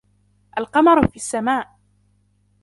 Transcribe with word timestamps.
القمر 0.57 1.07
في 1.07 1.15
السماء. 1.15 1.79